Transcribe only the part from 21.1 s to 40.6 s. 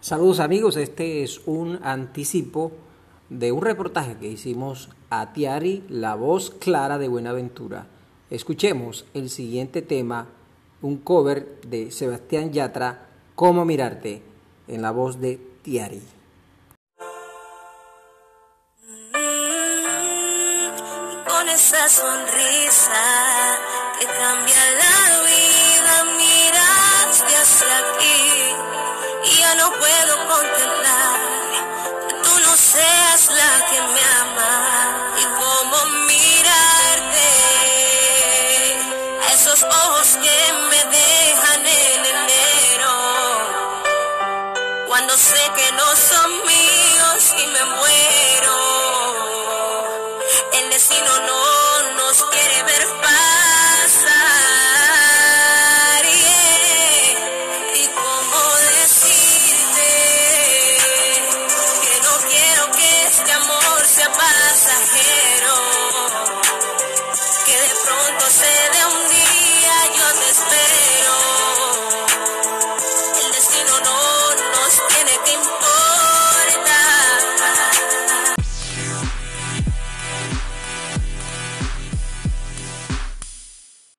Con esa sonrisa ojos que